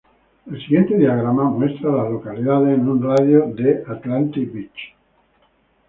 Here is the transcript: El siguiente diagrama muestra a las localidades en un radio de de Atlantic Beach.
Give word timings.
El 0.47 0.59
siguiente 0.63 0.97
diagrama 0.97 1.43
muestra 1.43 1.91
a 1.91 1.95
las 1.97 2.11
localidades 2.11 2.75
en 2.75 2.89
un 2.89 3.03
radio 3.03 3.45
de 3.53 3.61
de 3.61 3.83
Atlantic 3.87 4.51
Beach. 4.51 4.95